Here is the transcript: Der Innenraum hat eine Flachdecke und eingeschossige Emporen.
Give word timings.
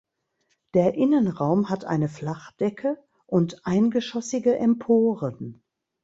Der 0.73 0.95
Innenraum 0.95 1.69
hat 1.69 1.85
eine 1.85 2.09
Flachdecke 2.09 2.97
und 3.27 3.67
eingeschossige 3.67 4.57
Emporen. 4.57 5.61